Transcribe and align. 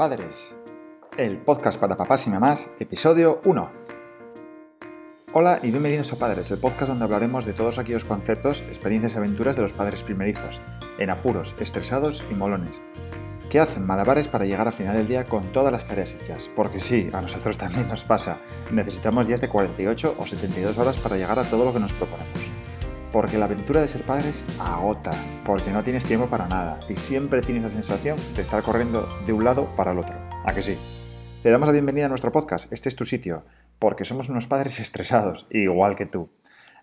Padres, 0.00 0.56
el 1.18 1.36
podcast 1.36 1.78
para 1.78 1.94
papás 1.94 2.26
y 2.26 2.30
mamás, 2.30 2.70
episodio 2.78 3.38
1. 3.44 3.70
Hola 5.34 5.60
y 5.62 5.70
bienvenidos 5.70 6.10
a 6.14 6.18
Padres, 6.18 6.50
el 6.50 6.58
podcast 6.58 6.88
donde 6.88 7.04
hablaremos 7.04 7.44
de 7.44 7.52
todos 7.52 7.76
aquellos 7.78 8.06
conceptos, 8.06 8.62
experiencias 8.62 9.12
y 9.12 9.18
aventuras 9.18 9.56
de 9.56 9.62
los 9.62 9.74
padres 9.74 10.02
primerizos, 10.02 10.62
en 10.98 11.10
apuros, 11.10 11.54
estresados 11.60 12.24
y 12.30 12.34
molones, 12.34 12.80
que 13.50 13.60
hacen 13.60 13.84
malabares 13.84 14.28
para 14.28 14.46
llegar 14.46 14.68
a 14.68 14.72
final 14.72 14.96
del 14.96 15.06
día 15.06 15.24
con 15.24 15.42
todas 15.52 15.70
las 15.70 15.84
tareas 15.84 16.14
hechas. 16.14 16.48
Porque 16.56 16.80
sí, 16.80 17.10
a 17.12 17.20
nosotros 17.20 17.58
también 17.58 17.86
nos 17.86 18.04
pasa, 18.04 18.38
necesitamos 18.72 19.26
días 19.26 19.42
de 19.42 19.50
48 19.50 20.14
o 20.18 20.26
72 20.26 20.78
horas 20.78 20.96
para 20.96 21.18
llegar 21.18 21.38
a 21.38 21.44
todo 21.44 21.66
lo 21.66 21.74
que 21.74 21.80
nos 21.80 21.92
proponemos. 21.92 22.59
Porque 23.12 23.38
la 23.38 23.46
aventura 23.46 23.80
de 23.80 23.88
ser 23.88 24.02
padres 24.02 24.44
agota, 24.60 25.12
porque 25.44 25.70
no 25.70 25.82
tienes 25.82 26.04
tiempo 26.04 26.28
para 26.28 26.46
nada 26.46 26.78
y 26.88 26.96
siempre 26.96 27.40
tienes 27.42 27.64
la 27.64 27.70
sensación 27.70 28.16
de 28.36 28.42
estar 28.42 28.62
corriendo 28.62 29.08
de 29.26 29.32
un 29.32 29.44
lado 29.44 29.68
para 29.76 29.92
el 29.92 29.98
otro. 29.98 30.14
¿A 30.44 30.52
que 30.54 30.62
sí? 30.62 30.78
Te 31.42 31.50
damos 31.50 31.66
la 31.66 31.72
bienvenida 31.72 32.06
a 32.06 32.08
nuestro 32.08 32.30
podcast, 32.30 32.72
este 32.72 32.88
es 32.88 32.96
tu 32.96 33.04
sitio, 33.04 33.44
porque 33.78 34.04
somos 34.04 34.28
unos 34.28 34.46
padres 34.46 34.78
estresados, 34.78 35.46
igual 35.50 35.96
que 35.96 36.06
tú. 36.06 36.28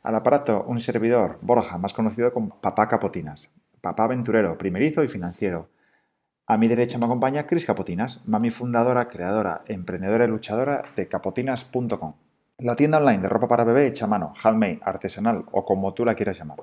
Al 0.04 0.16
aparato, 0.16 0.66
un 0.68 0.80
servidor, 0.80 1.38
Borja, 1.42 1.78
más 1.78 1.94
conocido 1.94 2.34
como 2.34 2.60
Papá 2.60 2.88
Capotinas. 2.88 3.52
Papá 3.82 4.06
aventurero, 4.06 4.58
primerizo 4.58 5.04
y 5.04 5.08
financiero. 5.08 5.70
A 6.46 6.58
mi 6.58 6.68
derecha 6.68 6.98
me 6.98 7.06
acompaña 7.06 7.46
Cris 7.46 7.66
Capotinas, 7.66 8.22
mami 8.26 8.50
fundadora, 8.50 9.08
creadora, 9.08 9.64
emprendedora 9.68 10.26
y 10.26 10.28
luchadora 10.28 10.84
de 10.96 11.08
capotinas.com. 11.08 12.16
La 12.60 12.76
tienda 12.76 12.98
online 12.98 13.20
de 13.20 13.30
ropa 13.30 13.48
para 13.48 13.64
bebé 13.64 13.86
hecha 13.86 14.06
a 14.06 14.08
mano, 14.08 14.34
handmade, 14.44 14.80
artesanal 14.82 15.46
o 15.52 15.64
como 15.64 15.94
tú 15.94 16.04
la 16.04 16.16
quieras 16.16 16.40
llamar. 16.40 16.58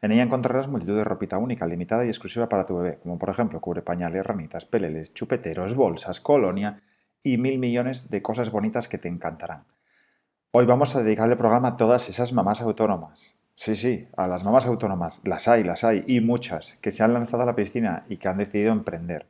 En 0.00 0.10
ella 0.10 0.22
encontrarás 0.22 0.68
multitud 0.68 0.96
de 0.96 1.04
ropita 1.04 1.36
única, 1.36 1.66
limitada 1.66 2.02
y 2.06 2.08
exclusiva 2.08 2.48
para 2.48 2.64
tu 2.64 2.78
bebé, 2.78 2.98
como 3.02 3.18
por 3.18 3.28
ejemplo 3.28 3.60
cubre 3.60 3.82
pañales, 3.82 4.24
ranitas, 4.24 4.64
peleles, 4.64 5.12
chupeteros, 5.12 5.74
bolsas, 5.74 6.18
colonia 6.20 6.82
y 7.22 7.36
mil 7.36 7.58
millones 7.58 8.08
de 8.08 8.22
cosas 8.22 8.50
bonitas 8.50 8.88
que 8.88 8.96
te 8.96 9.08
encantarán. 9.08 9.64
Hoy 10.50 10.64
vamos 10.64 10.96
a 10.96 11.02
dedicarle 11.02 11.32
el 11.32 11.38
programa 11.38 11.68
a 11.68 11.76
todas 11.76 12.08
esas 12.08 12.32
mamás 12.32 12.62
autónomas. 12.62 13.36
Sí, 13.52 13.76
sí, 13.76 14.08
a 14.16 14.26
las 14.26 14.44
mamás 14.44 14.64
autónomas. 14.64 15.20
Las 15.24 15.46
hay, 15.46 15.62
las 15.62 15.84
hay, 15.84 16.04
y 16.06 16.22
muchas, 16.22 16.78
que 16.80 16.90
se 16.90 17.02
han 17.02 17.12
lanzado 17.12 17.42
a 17.42 17.46
la 17.46 17.54
piscina 17.54 18.06
y 18.08 18.16
que 18.16 18.28
han 18.28 18.38
decidido 18.38 18.72
emprender. 18.72 19.26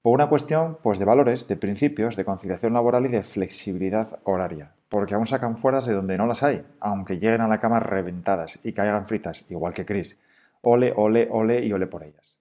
Por 0.00 0.14
una 0.14 0.28
cuestión 0.28 0.78
pues, 0.80 1.00
de 1.00 1.06
valores, 1.06 1.48
de 1.48 1.56
principios, 1.56 2.14
de 2.14 2.24
conciliación 2.24 2.74
laboral 2.74 3.06
y 3.06 3.08
de 3.08 3.24
flexibilidad 3.24 4.20
horaria. 4.22 4.74
Porque 4.94 5.14
aún 5.16 5.26
sacan 5.26 5.58
fuerzas 5.58 5.86
de 5.86 5.92
donde 5.92 6.16
no 6.16 6.24
las 6.24 6.44
hay, 6.44 6.64
aunque 6.78 7.18
lleguen 7.18 7.40
a 7.40 7.48
la 7.48 7.58
cama 7.58 7.80
reventadas 7.80 8.60
y 8.62 8.72
caigan 8.72 9.06
fritas, 9.06 9.44
igual 9.48 9.74
que 9.74 9.84
Chris. 9.84 10.20
Ole, 10.62 10.92
ole, 10.94 11.26
ole 11.32 11.66
y 11.66 11.72
ole 11.72 11.88
por 11.88 12.04
ellas. 12.04 12.36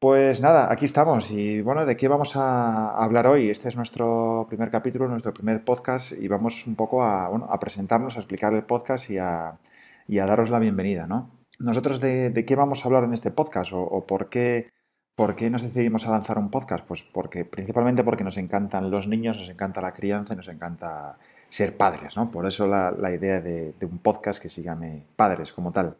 Pues 0.00 0.40
nada, 0.40 0.72
aquí 0.72 0.84
estamos. 0.84 1.30
Y 1.30 1.60
bueno, 1.60 1.86
¿de 1.86 1.96
qué 1.96 2.08
vamos 2.08 2.34
a 2.34 2.90
hablar 2.90 3.28
hoy? 3.28 3.50
Este 3.50 3.68
es 3.68 3.76
nuestro 3.76 4.46
primer 4.48 4.68
capítulo, 4.68 5.06
nuestro 5.06 5.32
primer 5.32 5.62
podcast, 5.64 6.10
y 6.10 6.26
vamos 6.26 6.66
un 6.66 6.74
poco 6.74 7.04
a, 7.04 7.26
a 7.26 7.60
presentarnos, 7.60 8.16
a 8.16 8.18
explicar 8.18 8.52
el 8.52 8.64
podcast 8.64 9.08
y 9.08 9.18
a, 9.18 9.60
daros 10.08 10.50
la 10.50 10.58
bienvenida, 10.58 11.06
¿no? 11.06 11.30
Nosotros 11.60 12.00
de, 12.00 12.44
qué 12.44 12.56
vamos 12.56 12.84
a 12.84 12.88
hablar 12.88 13.04
en 13.04 13.12
este 13.12 13.30
podcast 13.30 13.70
o 13.74 14.04
por 14.08 14.28
qué 14.28 14.72
¿Por 15.14 15.36
qué 15.36 15.50
nos 15.50 15.60
decidimos 15.60 16.06
a 16.06 16.10
lanzar 16.10 16.38
un 16.38 16.50
podcast? 16.50 16.86
Pues 16.86 17.02
porque, 17.02 17.44
principalmente 17.44 18.02
porque 18.02 18.24
nos 18.24 18.38
encantan 18.38 18.90
los 18.90 19.08
niños, 19.08 19.38
nos 19.38 19.50
encanta 19.50 19.82
la 19.82 19.92
crianza 19.92 20.32
y 20.32 20.36
nos 20.38 20.48
encanta 20.48 21.18
ser 21.52 21.76
padres, 21.76 22.16
¿no? 22.16 22.30
Por 22.30 22.46
eso 22.46 22.66
la, 22.66 23.12
idea 23.12 23.42
de, 23.42 23.74
un 23.82 23.98
podcast 23.98 24.40
que 24.40 24.48
se 24.48 24.62
llame 24.62 25.04
Padres 25.16 25.52
como 25.52 25.70
tal. 25.70 25.98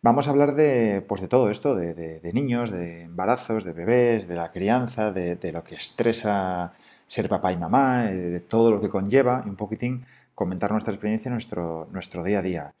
Vamos 0.00 0.26
a 0.26 0.30
hablar 0.30 0.54
de, 0.54 1.04
pues 1.06 1.20
de 1.20 1.28
todo 1.28 1.50
esto, 1.50 1.74
de, 1.74 2.30
niños, 2.32 2.70
de 2.70 3.02
embarazos, 3.02 3.64
de 3.64 3.74
bebés, 3.74 4.26
de 4.26 4.34
la 4.34 4.50
crianza, 4.50 5.10
de, 5.10 5.52
lo 5.52 5.62
que 5.62 5.74
estresa 5.74 6.72
ser 7.06 7.28
papá 7.28 7.52
y 7.52 7.58
mamá, 7.58 8.10
eh, 8.10 8.14
de 8.14 8.40
todo 8.40 8.70
lo 8.70 8.80
que 8.80 8.88
conlleva 8.88 9.42
y 9.44 9.50
un 9.50 9.56
poquitín 9.56 10.06
comentar 10.34 10.72
nuestra 10.72 10.94
experiencia, 10.94 11.30
nuestro, 11.30 11.86
nuestro 11.92 12.24
día 12.24 12.38
a 12.38 12.42
día. 12.42 12.74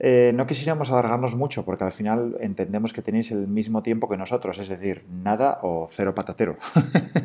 Eh, 0.00 0.32
no 0.34 0.48
quisiéramos 0.48 0.90
alargarnos 0.90 1.36
mucho 1.36 1.64
porque 1.64 1.84
al 1.84 1.92
final 1.92 2.36
entendemos 2.40 2.92
que 2.92 3.02
tenéis 3.02 3.30
el 3.30 3.46
mismo 3.46 3.80
tiempo 3.80 4.08
que 4.08 4.16
nosotros, 4.16 4.58
es 4.58 4.68
decir, 4.68 5.04
nada 5.08 5.60
o 5.62 5.88
cero 5.88 6.16
patatero. 6.16 6.56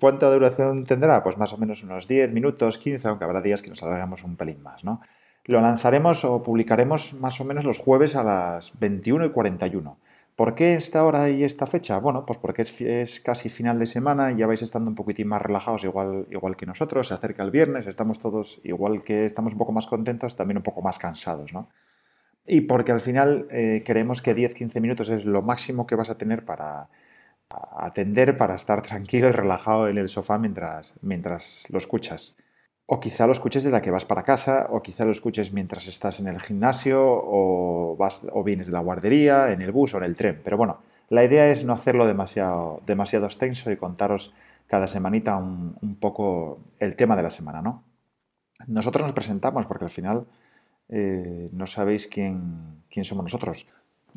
¿Cuánta 0.00 0.30
duración 0.30 0.84
tendrá? 0.84 1.22
Pues 1.22 1.38
más 1.38 1.52
o 1.52 1.58
menos 1.58 1.82
unos 1.82 2.08
10 2.08 2.32
minutos, 2.32 2.78
15, 2.78 3.08
aunque 3.08 3.24
habrá 3.24 3.40
días 3.40 3.62
que 3.62 3.68
nos 3.68 3.82
alargamos 3.82 4.24
un 4.24 4.36
pelín 4.36 4.62
más, 4.62 4.84
¿no? 4.84 5.00
Lo 5.44 5.60
lanzaremos 5.60 6.24
o 6.24 6.42
publicaremos 6.42 7.14
más 7.14 7.40
o 7.40 7.44
menos 7.44 7.64
los 7.64 7.78
jueves 7.78 8.16
a 8.16 8.24
las 8.24 8.78
21 8.78 9.26
y 9.26 9.30
41. 9.30 9.96
¿Por 10.34 10.54
qué 10.54 10.74
esta 10.74 11.04
hora 11.04 11.30
y 11.30 11.44
esta 11.44 11.66
fecha? 11.66 11.98
Bueno, 11.98 12.26
pues 12.26 12.38
porque 12.38 12.62
es, 12.62 13.20
casi 13.20 13.48
final 13.48 13.78
de 13.78 13.86
semana 13.86 14.32
y 14.32 14.36
ya 14.36 14.46
vais 14.46 14.60
estando 14.60 14.90
un 14.90 14.94
poquitín 14.94 15.28
más 15.28 15.40
relajados, 15.40 15.84
igual, 15.84 16.26
igual 16.30 16.56
que 16.56 16.66
nosotros. 16.66 17.08
Se 17.08 17.14
acerca 17.14 17.42
el 17.42 17.50
viernes, 17.50 17.86
estamos 17.86 18.18
todos, 18.18 18.60
igual 18.62 19.02
que 19.02 19.24
estamos 19.24 19.54
un 19.54 19.58
poco 19.58 19.72
más 19.72 19.86
contentos, 19.86 20.36
también 20.36 20.58
un 20.58 20.62
poco 20.62 20.82
más 20.82 20.98
cansados, 20.98 21.54
¿no? 21.54 21.68
Y 22.46 22.62
porque 22.62 22.92
al 22.92 23.00
final 23.00 23.46
eh, 23.50 23.82
creemos 23.84 24.20
que 24.20 24.36
10-15 24.36 24.80
minutos 24.80 25.08
es 25.08 25.24
lo 25.24 25.40
máximo 25.42 25.86
que 25.86 25.96
vas 25.96 26.10
a 26.10 26.18
tener 26.18 26.44
para 26.44 26.88
atender, 27.50 28.36
para 28.36 28.54
estar 28.54 28.82
tranquilo 28.82 29.28
y 29.28 29.32
relajado 29.32 29.88
en 29.88 29.98
el 29.98 30.08
sofá 30.08 30.38
mientras, 30.38 30.94
mientras 31.02 31.66
lo 31.70 31.78
escuchas. 31.78 32.36
O 32.86 33.00
quizá 33.00 33.26
lo 33.26 33.32
escuches 33.32 33.64
de 33.64 33.70
la 33.70 33.82
que 33.82 33.90
vas 33.90 34.04
para 34.04 34.22
casa, 34.22 34.68
o 34.70 34.80
quizá 34.80 35.04
lo 35.04 35.10
escuches 35.10 35.52
mientras 35.52 35.88
estás 35.88 36.20
en 36.20 36.28
el 36.28 36.40
gimnasio, 36.40 37.02
o, 37.02 37.96
vas, 37.96 38.26
o 38.32 38.44
vienes 38.44 38.66
de 38.66 38.72
la 38.72 38.80
guardería, 38.80 39.52
en 39.52 39.60
el 39.60 39.72
bus 39.72 39.94
o 39.94 39.98
en 39.98 40.04
el 40.04 40.16
tren. 40.16 40.40
Pero 40.44 40.56
bueno, 40.56 40.78
la 41.08 41.24
idea 41.24 41.48
es 41.50 41.64
no 41.64 41.72
hacerlo 41.72 42.06
demasiado, 42.06 42.82
demasiado 42.86 43.26
extenso 43.26 43.70
y 43.70 43.76
contaros 43.76 44.34
cada 44.66 44.86
semanita 44.86 45.36
un, 45.36 45.96
poco 46.00 46.60
el 46.80 46.96
tema 46.96 47.16
de 47.16 47.22
la 47.22 47.30
semana, 47.30 47.62
¿no? 47.62 47.84
Nosotros 48.66 49.02
nos 49.02 49.12
presentamos 49.12 49.66
porque 49.66 49.84
al 49.84 49.90
final 49.90 50.26
eh, 50.88 51.48
no 51.52 51.66
sabéis 51.66 52.06
quién, 52.06 52.82
quién 52.88 53.04
somos 53.04 53.24
nosotros. 53.24 53.66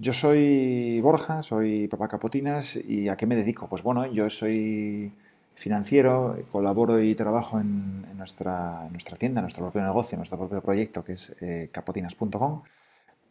Yo 0.02 0.14
soy 0.14 1.02
Borja, 1.02 1.44
soy 1.44 1.90
papá 1.90 2.08
Capotinas 2.08 2.78
y 2.78 3.10
¿a 3.10 3.18
qué 3.18 3.26
me 3.26 3.36
dedico? 3.36 3.68
Pues 3.68 3.84
bueno, 3.84 4.06
yo 4.06 4.30
soy 4.30 5.12
financiero, 5.56 6.38
colaboro 6.54 7.02
y 7.02 7.16
trabajo 7.16 7.60
en, 7.60 8.06
nuestra, 8.18 8.88
nuestra, 8.92 9.18
tienda, 9.18 9.42
en 9.42 9.44
nuestro 9.44 9.66
propio 9.66 9.82
negocio, 9.82 10.16
en 10.16 10.20
nuestro 10.20 10.38
propio 10.38 10.62
proyecto 10.62 11.04
que 11.04 11.12
es 11.12 11.36
eh, 11.42 11.70
capotinas.com, 11.74 12.62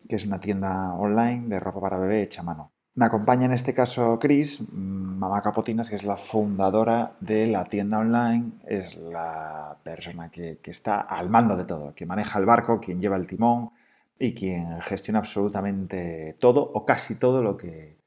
que 0.06 0.16
es 0.16 0.26
una 0.26 0.40
tienda 0.40 0.92
online 0.92 1.48
de 1.48 1.58
ropa 1.58 1.80
para 1.80 1.98
bebé 1.98 2.20
hecha 2.20 2.42
a 2.42 2.44
mano. 2.44 2.70
Me 2.96 3.06
acompaña 3.06 3.46
en 3.46 3.52
este 3.52 3.72
caso 3.72 4.18
Chris, 4.18 4.70
mamá 4.70 5.40
Capotinas, 5.40 5.88
que 5.88 5.96
es 5.96 6.04
la 6.04 6.18
fundadora 6.18 7.14
de 7.20 7.46
la 7.46 7.64
tienda 7.64 7.98
online, 7.98 8.50
es 8.66 8.94
la 8.98 9.74
persona 9.82 10.30
que, 10.30 10.58
que 10.60 10.70
está 10.70 11.00
al 11.00 11.30
mando 11.30 11.56
de 11.56 11.64
todo, 11.64 11.94
que 11.94 12.04
maneja 12.04 12.38
el 12.38 12.44
barco, 12.44 12.78
quien 12.78 13.00
lleva 13.00 13.16
el 13.16 13.26
timón 13.26 13.70
y 14.18 14.34
quien 14.34 14.80
gestiona 14.80 15.20
absolutamente 15.20 16.34
todo 16.40 16.62
o 16.62 16.84
casi 16.84 17.16
todo 17.16 17.42
lo 17.42 17.56
que, 17.56 17.98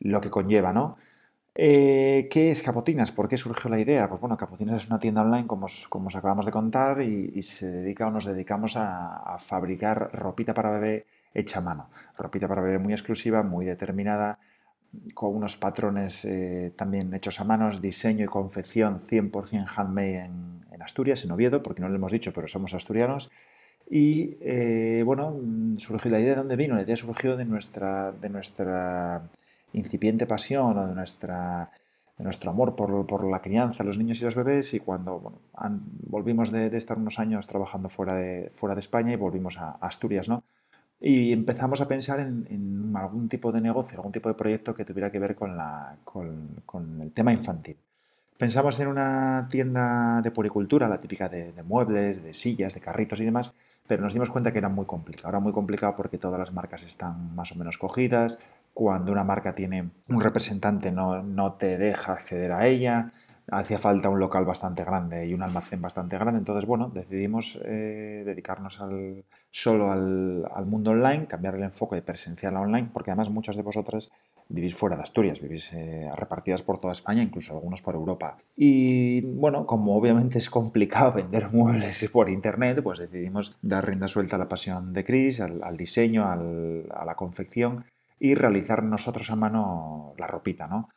lo 0.00 0.20
que 0.20 0.30
conlleva, 0.30 0.72
¿no? 0.72 0.96
Eh, 1.54 2.28
¿Qué 2.30 2.50
es 2.50 2.62
Capotinas? 2.62 3.12
¿Por 3.12 3.28
qué 3.28 3.36
surgió 3.36 3.68
la 3.68 3.78
idea? 3.78 4.08
Pues 4.08 4.20
bueno, 4.20 4.38
Capotinas 4.38 4.82
es 4.82 4.88
una 4.88 4.98
tienda 4.98 5.20
online, 5.20 5.46
como 5.46 5.66
os, 5.66 5.86
como 5.88 6.06
os 6.06 6.16
acabamos 6.16 6.46
de 6.46 6.52
contar, 6.52 7.02
y, 7.02 7.42
se 7.42 7.70
dedica 7.70 8.06
o 8.06 8.10
nos 8.10 8.24
dedicamos 8.24 8.74
a, 8.76 9.36
fabricar 9.38 10.10
ropita 10.14 10.54
para 10.54 10.70
bebé 10.70 11.06
hecha 11.34 11.58
a 11.58 11.62
mano. 11.62 11.90
Ropita 12.16 12.48
para 12.48 12.62
bebé 12.62 12.78
muy 12.78 12.94
exclusiva, 12.94 13.42
muy 13.42 13.66
determinada, 13.66 14.38
con 15.14 15.34
unos 15.34 15.56
patrones 15.56 16.24
eh, 16.24 16.72
también 16.76 17.12
hechos 17.14 17.40
a 17.40 17.44
manos, 17.44 17.82
diseño 17.82 18.24
y 18.24 18.28
confección 18.28 19.00
100% 19.00 19.66
handmade 19.76 20.24
en, 20.24 20.62
Asturias, 20.82 21.22
en 21.24 21.30
Oviedo, 21.30 21.62
porque 21.62 21.80
no 21.80 21.88
lo 21.88 21.94
hemos 21.94 22.10
dicho, 22.10 22.32
pero 22.34 22.48
somos 22.48 22.74
asturianos. 22.74 23.30
Y 23.90 24.36
eh, 24.40 25.02
bueno, 25.04 25.38
surgió 25.76 26.10
la 26.10 26.20
idea 26.20 26.30
de 26.30 26.36
dónde 26.36 26.56
vino. 26.56 26.74
La 26.74 26.82
idea 26.82 26.96
surgió 26.96 27.36
de 27.36 27.44
nuestra, 27.44 28.12
de 28.12 28.28
nuestra 28.28 29.22
incipiente 29.72 30.26
pasión 30.26 30.78
o 30.78 30.86
de, 30.86 30.94
nuestra, 30.94 31.70
de 32.16 32.24
nuestro 32.24 32.50
amor 32.50 32.74
por, 32.74 33.06
por, 33.06 33.24
la 33.24 33.40
crianza, 33.40 33.84
los 33.84 33.98
niños 33.98 34.20
y 34.20 34.24
los 34.24 34.34
bebés 34.34 34.74
y 34.74 34.80
cuando 34.80 35.18
bueno, 35.18 35.38
volvimos 36.06 36.50
de, 36.50 36.74
estar 36.76 36.98
unos 36.98 37.18
años 37.18 37.46
trabajando 37.46 37.88
fuera 37.88 38.14
de, 38.14 38.50
fuera 38.54 38.74
de 38.74 38.80
España 38.80 39.12
y 39.12 39.16
volvimos 39.16 39.58
a, 39.58 39.72
Asturias, 39.72 40.28
¿no? 40.28 40.42
Y 41.00 41.32
empezamos 41.32 41.80
a 41.80 41.88
pensar 41.88 42.20
en, 42.20 42.92
algún 42.94 43.28
tipo 43.28 43.50
de 43.50 43.60
negocio, 43.60 43.98
algún 43.98 44.12
tipo 44.12 44.28
de 44.28 44.36
proyecto 44.36 44.74
que 44.74 44.84
tuviera 44.84 45.10
que 45.10 45.18
ver 45.18 45.34
con, 45.34 45.56
la, 45.56 45.96
con, 46.04 46.62
con 46.64 47.00
el 47.00 47.10
tema 47.10 47.32
infantil. 47.32 47.76
Pensamos 48.38 48.78
en 48.78 48.88
una 48.88 49.48
tienda 49.50 50.20
de 50.22 50.30
puricultura, 50.30 50.88
la 50.88 51.00
típica 51.00 51.28
de, 51.28 51.52
de, 51.52 51.62
muebles, 51.62 52.22
de 52.22 52.32
sillas, 52.32 52.74
de 52.74 52.80
carritos 52.80 53.18
y 53.20 53.24
demás, 53.24 53.54
pero 53.92 54.04
nos 54.04 54.14
dimos 54.14 54.30
cuenta 54.30 54.52
que 54.52 54.56
era 54.58 54.70
muy 54.70 54.86
complicado. 54.86 55.28
Era 55.28 55.38
muy 55.38 55.52
complicado 55.52 55.94
porque 55.94 56.16
todas 56.16 56.38
las 56.38 56.50
marcas 56.50 56.82
están 56.82 57.34
más 57.34 57.52
o 57.52 57.56
menos 57.56 57.76
cogidas, 57.76 58.38
cuando 58.72 59.12
una 59.12 59.22
marca 59.22 59.52
tiene 59.52 59.90
un 60.08 60.18
representante 60.18 60.90
no, 60.90 61.22
no 61.22 61.52
te 61.56 61.76
deja 61.76 62.14
acceder 62.14 62.52
a 62.52 62.66
ella, 62.66 63.12
hacía 63.58 63.76
falta 63.76 64.08
un 64.08 64.18
local 64.18 64.44
bastante 64.46 64.82
grande 64.82 65.26
y 65.26 65.34
un 65.34 65.42
almacén 65.42 65.80
bastante 65.82 66.16
grande, 66.16 66.38
entonces 66.38 66.64
bueno, 66.66 66.88
decidimos 66.88 67.60
eh, 67.64 68.22
dedicarnos 68.24 68.80
al, 68.80 69.24
solo 69.50 69.92
al, 69.92 70.66
mundo 70.66 70.92
online, 70.92 71.26
cambiar 71.26 71.56
el 71.56 71.62
enfoque 71.62 71.96
de 71.96 72.02
presencial 72.02 72.56
a 72.56 72.60
online, 72.60 72.88
porque 72.92 73.10
además 73.10 73.28
muchas 73.28 73.56
de 73.56 73.62
vosotras 73.62 74.10
vivís 74.48 74.74
fuera 74.74 74.96
de 74.96 75.02
Asturias, 75.02 75.40
vivís 75.40 75.70
eh, 75.74 76.10
repartidas 76.16 76.62
por 76.62 76.80
toda 76.80 76.94
España, 76.94 77.22
incluso 77.22 77.52
algunos 77.52 77.82
por 77.82 77.94
Europa. 77.94 78.38
Y 78.56 79.20
bueno, 79.20 79.66
como 79.66 79.96
obviamente 79.96 80.38
es 80.38 80.48
complicado 80.48 81.12
vender 81.14 81.50
muebles 81.50 82.08
por 82.10 82.30
internet, 82.30 82.82
pues 82.82 83.00
decidimos 83.00 83.58
dar 83.60 83.86
rienda 83.86 84.08
suelta 84.08 84.36
a 84.36 84.38
la 84.38 84.48
pasión 84.48 84.94
de 84.94 85.04
Chris, 85.04 85.40
al, 85.40 85.76
diseño, 85.76 86.26
al, 86.26 86.86
a 86.90 87.04
la 87.04 87.14
confección 87.16 87.84
y 88.18 88.34
realizar 88.34 88.82
nosotros 88.82 89.30
a 89.30 89.36
mano 89.36 90.14
la 90.16 90.26
ropita, 90.26 90.66
¿no? 90.66 90.88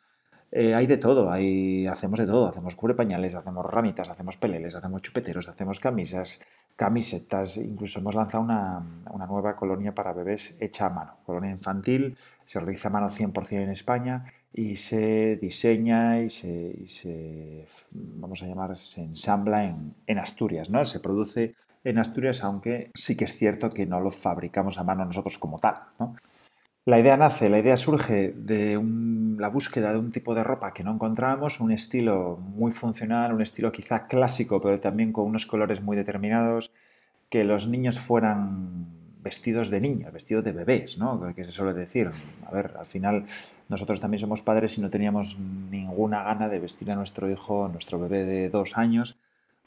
Eh, 0.57 0.73
hay 0.73 0.87
de 0.87 0.95
todo, 0.95 1.29
hay, 1.29 1.85
hacemos 1.85 2.17
de 2.17 2.25
todo, 2.25 2.47
hacemos 2.47 2.77
cubre 2.77 2.93
pañales, 2.93 3.35
hacemos 3.35 3.65
ramitas, 3.65 4.07
hacemos 4.07 4.37
peleles, 4.37 4.73
hacemos 4.73 5.01
chupeteros, 5.01 5.49
hacemos 5.49 5.81
camisas, 5.81 6.39
camisetas, 6.77 7.57
incluso 7.57 7.99
hemos 7.99 8.15
lanzado 8.15 8.41
una, 8.41 8.79
nueva 9.27 9.57
colonia 9.57 9.93
para 9.93 10.13
bebés 10.13 10.55
hecha 10.61 10.85
a 10.85 10.89
mano, 10.91 11.17
colonia 11.25 11.51
infantil, 11.51 12.17
se 12.45 12.61
realiza 12.61 12.87
a 12.87 12.91
mano 12.91 13.09
100% 13.09 13.63
en 13.63 13.69
España 13.69 14.31
y 14.53 14.77
se 14.77 15.35
diseña 15.35 16.21
y 16.21 16.29
se, 16.29 17.65
vamos 17.91 18.41
a 18.41 18.47
llamar, 18.47 18.77
se 18.77 19.01
ensambla 19.01 19.65
en, 19.65 19.93
en 20.07 20.19
Asturias, 20.19 20.69
¿no? 20.69 20.85
Se 20.85 21.01
produce 21.01 21.55
en 21.83 21.97
Asturias, 21.97 22.45
aunque 22.45 22.91
sí 22.93 23.17
que 23.17 23.25
es 23.25 23.35
cierto 23.35 23.71
que 23.71 23.85
no 23.85 23.99
lo 23.99 24.09
fabricamos 24.09 24.77
a 24.77 24.85
mano 24.85 25.03
nosotros 25.03 25.37
como 25.37 25.59
tal, 25.59 25.75
¿no? 25.99 26.15
La 26.87 26.99
idea 26.99 27.17
nace, 27.17 27.49
la 27.49 27.57
idea 27.57 27.77
surge 27.77 28.31
de 28.37 28.79
la 29.39 29.49
búsqueda 29.49 29.91
de 29.91 29.97
un 29.97 30.11
tipo 30.11 30.35
de 30.35 30.43
ropa 30.43 30.71
que 30.71 30.83
no 30.83 30.91
encontrábamos, 30.93 31.59
un 31.59 31.71
estilo 31.71 32.37
muy 32.37 32.71
funcional, 32.71 33.33
un 33.33 33.41
estilo 33.41 33.71
quizá 33.71 34.05
clásico, 34.05 34.61
pero 34.61 34.79
también 34.79 35.11
con 35.11 35.25
unos 35.25 35.47
colores 35.47 35.81
muy 35.81 35.97
determinados, 35.97 36.71
que 37.31 37.43
los 37.43 37.67
niños 37.67 37.99
fueran 37.99 38.85
vestidos 39.23 39.71
de 39.71 39.81
niños, 39.81 40.13
vestidos 40.13 40.43
de 40.43 40.51
bebés, 40.51 40.99
¿no? 40.99 41.33
Que 41.33 41.43
se 41.43 41.51
suele 41.51 41.73
decir. 41.73 42.11
A 42.45 42.51
ver, 42.51 42.75
al 42.77 42.85
final 42.85 43.25
nosotros 43.67 43.99
también 43.99 44.19
somos 44.19 44.43
padres 44.43 44.77
y 44.77 44.81
no 44.81 44.91
teníamos 44.91 45.39
ninguna 45.39 46.21
gana 46.21 46.49
de 46.49 46.59
vestir 46.59 46.91
a 46.91 46.95
nuestro 46.95 47.31
hijo, 47.31 47.67
nuestro 47.67 47.97
bebé 47.97 48.25
de 48.25 48.49
dos 48.49 48.77
años, 48.77 49.17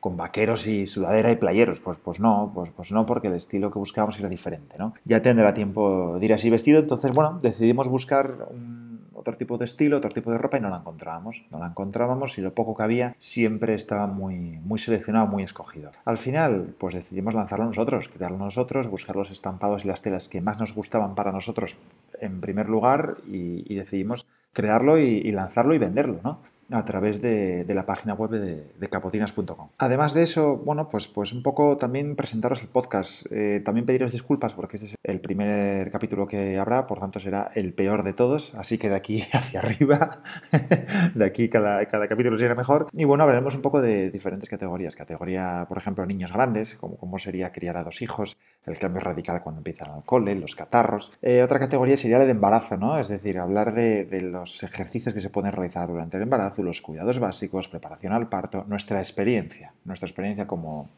con 0.00 0.17
vaqueros 0.17 0.67
y 0.67 0.87
sudadera 0.87 1.31
y 1.31 1.37
playeros. 1.37 1.81
Pues, 1.81 1.99
pues 1.99 2.21
no, 2.21 2.53
pues, 2.55 2.71
pues 2.71 2.93
no, 2.93 3.06
porque 3.06 3.29
el 3.29 3.35
estilo 3.35 3.71
que 3.71 3.79
buscábamos 3.79 4.19
era 4.19 4.29
diferente, 4.29 4.77
¿no? 4.79 4.95
Ya 5.05 5.23
tendrá 5.23 5.55
tiempo 5.55 6.19
de 6.19 6.25
ir 6.25 6.33
así 6.33 6.50
vestido, 6.50 6.81
entonces, 6.81 7.12
bueno, 7.15 7.39
decidimos 7.43 7.89
buscar 7.89 8.49
otro 9.19 9.37
tipo 9.37 9.59
de 9.59 9.65
estilo, 9.65 9.97
otro 9.99 10.11
tipo 10.11 10.31
de 10.31 10.39
ropa 10.39 10.59
y 10.59 10.61
no 10.61 10.71
la 10.71 10.77
encontrábamos. 10.77 11.45
No 11.50 11.59
la 11.59 11.67
encontrábamos 11.67 12.39
y 12.39 12.43
lo 12.43 12.55
poco 12.55 12.77
que 12.77 12.83
había 12.83 13.17
siempre 13.19 13.75
estaba 13.75 14.06
muy, 14.06 14.59
muy 14.62 14.79
seleccionado, 14.79 15.27
muy 15.27 15.43
escogido. 15.43 15.91
Al 16.05 16.17
final, 16.17 16.75
pues 16.79 16.95
decidimos 16.95 17.35
lanzarlo 17.35 17.67
nosotros, 17.67 18.09
crearlo 18.09 18.39
nosotros, 18.39 18.89
buscar 18.89 19.17
los 19.17 19.31
estampados 19.31 19.85
y 19.85 19.89
las 19.89 20.03
telas 20.03 20.29
que 20.29 20.41
más 20.41 20.61
nos 20.61 20.75
gustaban 20.75 21.15
para 21.15 21.33
nosotros 21.33 21.77
en 22.21 22.41
primer 22.41 22.69
lugar 22.69 23.17
y, 23.27 23.75
decidimos 23.75 24.27
crearlo 24.53 24.99
y, 24.99 25.05
y 25.05 25.31
lanzarlo 25.31 25.73
y 25.73 25.79
venderlo, 25.79 26.19
¿no? 26.25 26.41
A 26.70 26.85
través 26.85 27.23
de, 27.23 27.65
la 27.69 27.87
página 27.87 28.15
web 28.15 28.31
de, 28.31 28.88
capotinas.com. 28.88 29.69
Además 29.79 30.15
de 30.15 30.23
eso, 30.23 30.56
bueno, 30.56 30.88
pues, 30.88 31.09
pues 31.09 31.32
un 31.32 31.43
poco 31.43 31.76
también 31.76 32.17
presentaros 32.17 32.62
el 32.62 32.69
podcast. 32.69 33.26
Eh, 33.31 33.62
también 33.65 33.87
pediros 33.87 34.12
disculpas 34.12 34.55
porque 34.55 34.76
este 34.76 34.88
es 34.88 34.94
el 35.03 35.20
primer 35.20 35.91
capítulo 35.91 36.26
que 36.26 36.59
habrá, 36.59 36.87
por 36.87 37.00
tanto 37.00 37.20
será 37.20 37.50
el 37.55 37.73
peor 37.75 38.03
de 38.03 38.12
todos, 38.12 38.55
así 38.55 38.79
que 38.79 38.88
de 38.88 38.97
aquí 38.97 39.25
hacia 39.32 39.61
arriba, 39.61 40.23
de 41.15 41.25
aquí 41.25 41.49
cada, 41.49 41.85
cada 41.87 42.09
capítulo 42.09 42.38
será 42.38 42.55
mejor. 42.55 42.88
Y 42.93 43.05
bueno, 43.05 43.25
hablaremos 43.25 43.55
un 43.55 43.62
poco 43.62 43.81
de 43.81 44.11
diferentes 44.11 44.49
categorías. 44.49 44.97
Categoría, 44.97 45.67
por 45.69 45.79
ejemplo, 45.79 46.05
niños 46.06 46.32
grandes, 46.32 46.75
como 46.75 46.97
cómo 46.97 47.19
sería 47.19 47.53
criar 47.53 47.76
a 47.76 47.85
dos 47.85 48.03
hijos, 48.03 48.37
el 48.67 48.79
cambio 48.79 49.00
radical 49.03 49.41
cuando 49.43 49.61
empiezan 49.61 49.91
al 49.91 50.05
cole, 50.05 50.35
los 50.35 50.55
catarros. 50.55 51.12
Eh, 51.23 51.43
otra 51.43 51.59
categoría 51.59 51.97
sería 51.97 52.19
la 52.19 52.25
de 52.25 52.32
embarazo, 52.32 52.76
¿no? 52.76 52.99
Es 52.99 53.09
decir, 53.09 53.38
hablar 53.38 53.73
de, 53.73 54.05
de 54.05 54.21
los 54.21 54.62
ejercicios 54.62 55.14
que 55.14 55.21
se 55.21 55.31
pueden 55.31 55.53
realizar 55.53 55.88
durante 55.88 56.17
el 56.17 56.25
embarazo 56.25 56.57
los 56.62 56.81
cuidados 56.81 57.19
básicos, 57.19 57.69
preparación 57.69 58.12
al 58.12 58.28
parto, 58.28 58.64
nuestra 58.66 58.99
experiencia, 58.99 59.72
nuestra 59.84 60.06
experiencia 60.06 60.46
como, 60.46 60.88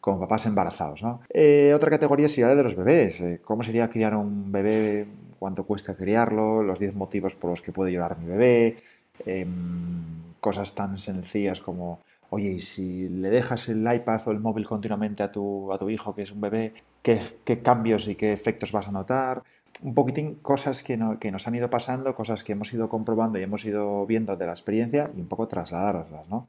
como 0.00 0.20
papás 0.20 0.46
embarazados. 0.46 1.02
Eh, 1.30 1.72
otra 1.74 1.90
categoría 1.90 2.28
sería 2.28 2.48
la 2.48 2.54
de 2.54 2.62
los 2.62 2.76
bebés. 2.76 3.20
Eh, 3.20 3.40
¿Cómo 3.44 3.62
sería 3.62 3.90
criar 3.90 4.14
un 4.14 4.52
bebé? 4.52 5.06
¿Cuánto 5.38 5.64
cuesta 5.64 5.96
criarlo? 5.96 6.62
Los 6.62 6.78
10 6.78 6.94
motivos 6.94 7.34
por 7.34 7.50
los 7.50 7.62
que 7.62 7.72
puede 7.72 7.92
llorar 7.92 8.18
mi 8.18 8.26
bebé. 8.26 8.76
Em, 9.24 10.22
cosas 10.40 10.74
tan 10.74 10.98
sencillas 10.98 11.60
como, 11.60 12.00
oye, 12.30 12.50
y 12.50 12.60
si 12.60 13.08
le 13.08 13.30
dejas 13.30 13.68
el 13.68 13.80
iPad 13.92 14.20
o 14.26 14.30
el 14.30 14.40
móvil 14.40 14.66
continuamente 14.66 15.22
a 15.22 15.32
tu, 15.32 15.72
a 15.72 15.78
tu 15.78 15.90
hijo, 15.90 16.14
que 16.14 16.22
es 16.22 16.32
un 16.32 16.40
bebé, 16.40 16.72
¿qué, 17.06 17.22
¿qué 17.44 17.62
cambios 17.62 18.08
y 18.08 18.16
qué 18.16 18.32
efectos 18.32 18.72
vas 18.72 18.88
a 18.88 18.92
notar? 18.92 19.44
un 19.82 19.94
poquitín 19.94 20.36
cosas 20.36 20.82
que, 20.82 20.96
nos 20.96 21.46
han 21.46 21.54
ido 21.54 21.68
pasando, 21.70 22.14
cosas 22.14 22.42
que 22.42 22.52
hemos 22.52 22.72
ido 22.72 22.88
comprobando 22.88 23.38
y 23.38 23.42
hemos 23.42 23.64
ido 23.64 24.06
viendo 24.06 24.36
de 24.36 24.46
la 24.46 24.52
experiencia 24.52 25.10
y 25.16 25.20
un 25.20 25.28
poco 25.28 25.46
trasladároslas, 25.46 26.28
¿no? 26.28 26.48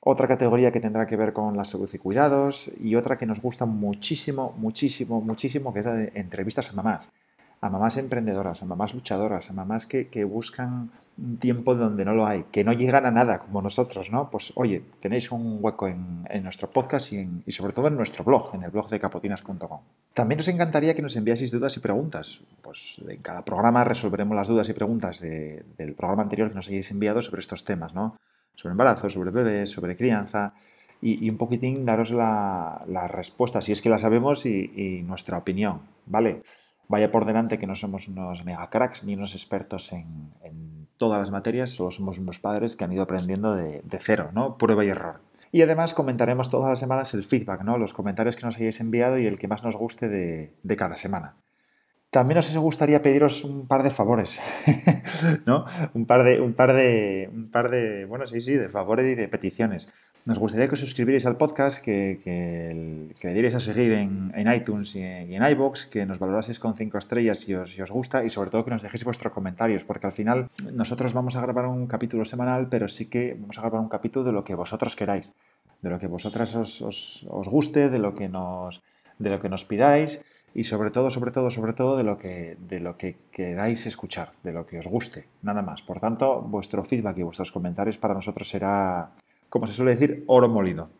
Otra 0.00 0.28
categoría 0.28 0.72
que 0.72 0.80
tendrá 0.80 1.06
que 1.06 1.16
ver 1.16 1.32
con 1.32 1.56
la 1.56 1.64
salud 1.64 1.90
y 1.92 1.98
cuidados 1.98 2.70
y 2.80 2.94
otra 2.94 3.18
que 3.18 3.26
nos 3.26 3.42
gusta 3.42 3.66
muchísimo, 3.66 4.54
muchísimo, 4.56 5.20
muchísimo, 5.20 5.72
que 5.72 5.80
es 5.80 5.86
la 5.86 5.94
de 5.94 6.12
entrevistas 6.14 6.70
a 6.70 6.72
mamás 6.72 7.12
a 7.60 7.70
mamás 7.70 7.96
emprendedoras, 7.96 8.62
a 8.62 8.66
mamás 8.66 8.94
luchadoras, 8.94 9.50
a 9.50 9.52
mamás 9.52 9.86
que, 9.86 10.24
buscan 10.24 10.90
un 11.16 11.38
tiempo 11.38 11.74
donde 11.74 12.04
no 12.04 12.14
lo 12.14 12.26
hay, 12.26 12.44
que 12.52 12.62
no 12.62 12.72
llegan 12.72 13.04
a 13.04 13.10
nada 13.10 13.40
como 13.40 13.60
nosotros, 13.60 14.12
¿no? 14.12 14.30
Pues 14.30 14.52
oye, 14.54 14.82
tenéis 15.00 15.32
un 15.32 15.58
hueco 15.60 15.88
en, 15.88 16.24
nuestro 16.42 16.70
podcast 16.70 17.12
y, 17.12 17.50
sobre 17.50 17.72
todo 17.72 17.88
en 17.88 17.96
nuestro 17.96 18.22
blog, 18.22 18.54
en 18.54 18.62
el 18.62 18.70
blog 18.70 18.88
de 18.88 19.00
capotinas.com. 19.00 19.80
También 20.14 20.36
nos 20.36 20.48
encantaría 20.48 20.94
que 20.94 21.02
nos 21.02 21.16
enviaseis 21.16 21.50
dudas 21.50 21.76
y 21.76 21.80
preguntas. 21.80 22.42
Pues 22.62 23.02
en 23.06 23.20
cada 23.20 23.44
programa 23.44 23.82
resolveremos 23.82 24.36
las 24.36 24.46
dudas 24.46 24.68
y 24.68 24.72
preguntas 24.72 25.20
del 25.20 25.94
programa 25.96 26.22
anterior 26.22 26.50
que 26.50 26.54
nos 26.54 26.68
hayáis 26.68 26.90
enviado 26.92 27.20
sobre 27.22 27.40
estos 27.40 27.64
temas, 27.64 27.94
¿no? 27.94 28.16
Sobre 28.54 28.72
embarazo, 28.72 29.10
sobre 29.10 29.32
bebés, 29.32 29.70
sobre 29.70 29.96
crianza. 29.96 30.54
Y, 31.00 31.28
un 31.30 31.36
poquitín 31.36 31.84
daros 31.84 32.10
la, 32.10 33.08
respuesta, 33.08 33.60
si 33.60 33.72
es 33.72 33.82
que 33.82 33.88
la 33.88 33.98
sabemos, 33.98 34.46
y, 34.46 34.72
y 34.74 35.02
nuestra 35.02 35.38
opinión, 35.38 35.80
¿vale? 36.06 36.42
Vaya 36.88 37.10
por 37.10 37.26
delante 37.26 37.58
que 37.58 37.66
no 37.66 37.74
somos 37.74 38.08
unos 38.08 38.46
mega 38.46 38.70
cracks 38.70 39.04
ni 39.04 39.14
unos 39.14 39.34
expertos 39.34 39.92
en, 39.92 40.88
todas 40.96 41.20
las 41.20 41.30
materias, 41.30 41.70
solo 41.70 41.92
somos 41.92 42.18
unos 42.18 42.40
padres 42.40 42.74
que 42.74 42.82
han 42.82 42.92
ido 42.92 43.04
aprendiendo 43.04 43.54
de, 43.54 43.82
cero, 44.00 44.30
¿no? 44.32 44.58
Prueba 44.58 44.84
y 44.84 44.88
error. 44.88 45.20
Y 45.52 45.62
además 45.62 45.94
comentaremos 45.94 46.50
todas 46.50 46.70
las 46.70 46.80
semanas 46.80 47.14
el 47.14 47.22
feedback, 47.22 47.62
¿no? 47.62 47.78
Los 47.78 47.92
comentarios 47.92 48.34
que 48.34 48.44
nos 48.44 48.56
hayáis 48.56 48.80
enviado 48.80 49.16
y 49.16 49.26
el 49.26 49.38
que 49.38 49.46
más 49.46 49.62
nos 49.62 49.76
guste 49.76 50.08
de, 50.08 50.76
cada 50.76 50.96
semana. 50.96 51.36
También 52.10 52.38
os 52.38 52.56
gustaría 52.56 53.00
pediros 53.00 53.44
un 53.44 53.68
par 53.68 53.84
de 53.84 53.90
favores, 53.90 54.40
¿no? 55.46 55.66
Un 55.94 56.04
par 56.04 56.24
de, 56.24 56.40
un 56.40 56.54
par 56.54 56.72
de, 56.72 57.30
un 57.32 57.48
par 57.50 57.70
de, 57.70 58.06
bueno, 58.06 58.26
sí, 58.26 58.40
sí, 58.40 58.54
de 58.54 58.68
favores 58.68 59.06
y 59.12 59.14
de 59.14 59.28
peticiones. 59.28 59.92
Nos 60.28 60.38
gustaría 60.38 60.68
que 60.68 60.76
os 60.76 60.84
suscribierais 60.84 61.24
al 61.24 61.40
podcast, 61.40 61.82
que, 61.82 62.20
que, 62.22 63.26
le 63.28 63.32
dierais 63.32 63.54
a 63.54 63.60
seguir 63.64 63.92
en, 63.92 64.46
iTunes 64.52 64.94
y 64.94 65.00
en, 65.00 65.42
iBox, 65.42 65.86
que 65.86 66.04
nos 66.04 66.18
valoraseis 66.18 66.60
con 66.60 66.76
cinco 66.76 66.98
estrellas 66.98 67.38
si 67.40 67.54
os, 67.54 67.72
si 67.72 67.80
os 67.80 67.90
gusta 67.90 68.22
y 68.22 68.28
sobre 68.28 68.50
todo 68.50 68.62
que 68.62 68.70
nos 68.70 68.82
dejéis 68.82 69.04
vuestros 69.04 69.32
comentarios, 69.32 69.84
porque 69.84 70.04
al 70.04 70.12
final 70.12 70.50
nosotros 70.70 71.14
vamos 71.14 71.36
a 71.36 71.40
grabar 71.40 71.64
un 71.64 71.86
capítulo 71.86 72.26
semanal, 72.26 72.68
pero 72.68 72.88
sí 72.88 73.06
que 73.08 73.38
vamos 73.40 73.56
a 73.56 73.62
grabar 73.62 73.80
un 73.80 73.88
capítulo 73.88 74.22
de 74.22 74.32
lo 74.32 74.44
que 74.44 74.54
vosotros 74.54 74.96
queráis, 74.96 75.32
de 75.80 75.88
lo 75.88 75.98
que 75.98 76.08
vosotras 76.08 76.54
os, 76.56 76.82
os, 76.82 77.24
os 77.30 77.48
guste, 77.48 77.88
de 77.88 77.98
lo 77.98 78.14
que 78.14 78.28
nos, 78.28 78.82
de 79.18 79.30
lo 79.30 79.40
que 79.40 79.48
nos 79.48 79.64
pidáis 79.64 80.20
y 80.52 80.64
sobre 80.64 80.90
todo, 80.90 81.08
sobre 81.08 81.30
todo, 81.30 81.50
sobre 81.50 81.72
todo 81.72 81.96
de 81.96 82.04
lo 82.04 82.18
que, 82.18 82.58
de 82.68 82.80
lo 82.80 82.98
que 82.98 83.16
queráis 83.32 83.86
escuchar, 83.86 84.32
de 84.42 84.52
lo 84.52 84.66
que 84.66 84.78
os 84.78 84.88
guste, 84.88 85.24
nada 85.40 85.62
más. 85.62 85.80
Por 85.80 86.00
tanto, 86.00 86.42
vuestro 86.42 86.84
feedback 86.84 87.16
y 87.16 87.22
vuestros 87.22 87.50
comentarios 87.50 87.96
para 87.96 88.12
nosotros 88.12 88.46
será, 88.46 89.10
como 89.48 89.66
se 89.66 89.74
suele 89.74 89.94
decir, 89.96 90.24
oro 90.26 90.48
molido. 90.48 90.90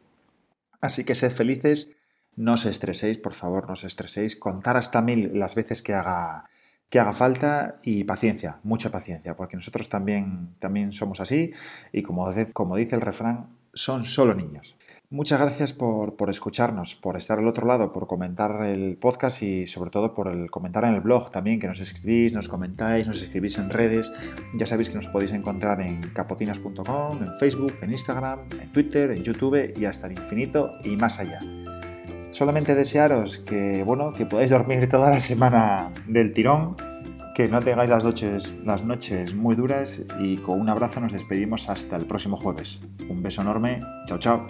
Así 0.81 1.05
que 1.05 1.15
sed 1.15 1.33
felices, 1.33 1.91
no 2.37 2.55
os 2.55 2.67
estreséis, 2.67 3.19
por 3.19 3.33
favor, 3.33 3.67
no 3.67 3.73
os 3.73 3.85
estreséis, 3.85 4.37
contar 4.37 4.77
hasta 4.77 5.03
mil 5.03 5.39
las 5.39 5.55
veces 5.55 5.83
que 5.83 5.95
haga, 5.95 6.49
que 6.89 7.01
haga 7.01 7.13
falta 7.13 7.81
y 7.83 8.05
paciencia, 8.05 8.61
mucha 8.63 8.91
paciencia, 8.91 9.35
porque 9.35 9.57
nosotros 9.57 9.89
también, 9.89 10.55
también 10.59 10.93
somos 10.93 11.21
así 11.21 11.53
y 11.93 12.03
como, 12.03 12.31
como 12.53 12.77
dice 12.77 12.95
el 12.95 13.03
refrán, 13.03 13.57
son 13.75 14.07
solo 14.07 14.35
niños. 14.35 14.77
Muchas 15.11 15.41
gracias 15.41 15.73
por, 15.73 16.15
escucharnos, 16.29 16.95
por 16.95 17.17
estar 17.17 17.39
al 17.39 17.49
otro 17.49 17.67
lado, 17.67 17.93
por 17.93 18.07
comentar 18.07 18.63
el 18.67 18.99
podcast 18.99 19.43
y 19.43 19.67
sobre 19.67 19.91
todo 19.91 20.13
por 20.13 20.29
el 20.29 20.51
comentar 20.51 20.85
en 20.85 20.93
el 20.93 21.01
blog 21.01 21.31
también, 21.31 21.59
que 21.59 21.67
nos 21.67 21.81
escribís, 21.81 22.35
nos 22.35 22.47
comentáis, 22.47 23.09
nos 23.09 23.23
escribís 23.23 23.57
en 23.57 23.71
redes. 23.71 24.13
Ya 24.55 24.67
sabéis 24.67 24.91
que 24.91 24.97
nos 24.97 25.09
podéis 25.09 25.33
encontrar 25.33 25.81
en 25.81 26.03
capotinas.com, 26.13 27.23
en 27.23 27.35
Facebook, 27.37 27.73
en 27.81 27.93
Instagram, 27.93 28.41
en 28.61 28.71
Twitter, 28.71 29.11
en 29.13 29.23
YouTube 29.23 29.73
y 29.75 29.87
hasta 29.87 30.09
el 30.09 30.13
infinito 30.13 30.73
y 30.85 30.95
más 30.99 31.19
allá. 31.19 31.39
Solamente 32.31 32.75
desearos 32.75 33.39
que, 33.39 33.83
bueno, 33.85 34.13
que 34.13 34.27
podáis 34.27 34.51
dormir 34.51 34.91
toda 34.91 35.09
la 35.09 35.21
semana 35.21 35.91
del 36.07 36.35
tirón 36.35 36.77
Que 37.35 37.49
no 37.49 37.61
tengáis 37.61 37.89
las 37.89 38.05
noches, 38.05 38.55
las 38.63 38.85
noches 38.85 39.35
muy 39.35 39.55
duras 39.57 40.05
y 40.21 40.37
con 40.37 40.61
un 40.61 40.69
abrazo 40.69 41.01
nos 41.01 41.13
despedimos 41.13 41.71
hasta 41.71 41.97
el 41.97 42.05
próximo 42.05 42.37
jueves. 42.37 42.79
Un 43.09 43.23
beso 43.23 43.41
enorme. 43.41 43.81
Chao, 44.07 44.19
chao. 44.19 44.47